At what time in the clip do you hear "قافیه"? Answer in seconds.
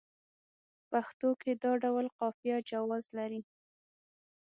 2.19-2.57